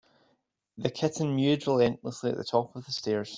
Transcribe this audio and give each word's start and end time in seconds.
The 0.79 0.89
kitten 0.89 1.35
mewed 1.35 1.67
relentlessly 1.67 2.31
at 2.31 2.37
the 2.37 2.43
top 2.43 2.75
of 2.75 2.87
the 2.87 2.91
stairs. 2.91 3.29